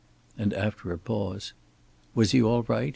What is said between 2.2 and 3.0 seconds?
he all right?